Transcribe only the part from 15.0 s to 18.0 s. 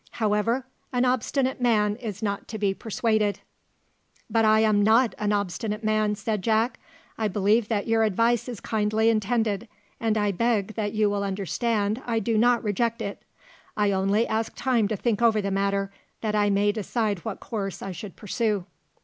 over the matter, that I may decide what course I